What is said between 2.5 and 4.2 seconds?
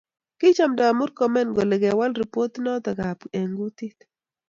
noto ab eng kutit